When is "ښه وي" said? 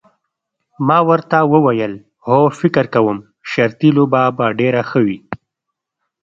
4.89-5.17